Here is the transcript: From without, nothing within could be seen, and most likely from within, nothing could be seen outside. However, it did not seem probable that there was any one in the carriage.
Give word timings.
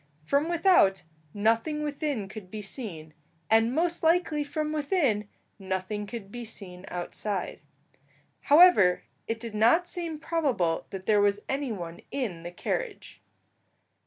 From 0.23 0.49
without, 0.49 1.03
nothing 1.31 1.83
within 1.83 2.27
could 2.27 2.49
be 2.49 2.63
seen, 2.63 3.13
and 3.51 3.71
most 3.71 4.01
likely 4.01 4.43
from 4.43 4.73
within, 4.73 5.29
nothing 5.59 6.07
could 6.07 6.31
be 6.31 6.43
seen 6.43 6.85
outside. 6.87 7.59
However, 8.49 9.03
it 9.27 9.39
did 9.39 9.53
not 9.53 9.87
seem 9.87 10.17
probable 10.17 10.87
that 10.89 11.05
there 11.05 11.21
was 11.21 11.41
any 11.47 11.71
one 11.71 11.99
in 12.09 12.41
the 12.41 12.49
carriage. 12.51 13.21